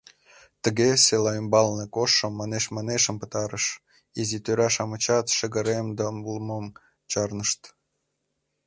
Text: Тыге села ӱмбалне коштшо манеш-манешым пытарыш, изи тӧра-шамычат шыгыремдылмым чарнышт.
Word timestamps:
Тыге 0.63 0.89
села 1.05 1.31
ӱмбалне 1.41 1.85
коштшо 1.95 2.27
манеш-манешым 2.39 3.15
пытарыш, 3.21 3.65
изи 4.19 4.37
тӧра-шамычат 4.45 5.25
шыгыремдылмым 5.37 6.65
чарнышт. 7.11 7.61